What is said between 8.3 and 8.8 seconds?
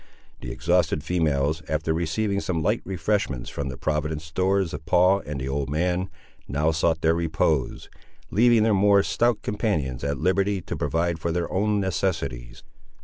leaving their